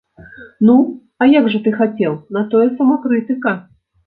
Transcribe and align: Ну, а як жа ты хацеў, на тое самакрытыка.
Ну, 0.69 0.77
а 1.25 1.27
як 1.33 1.49
жа 1.57 1.61
ты 1.67 1.75
хацеў, 1.83 2.17
на 2.39 2.43
тое 2.55 2.67
самакрытыка. 2.81 3.55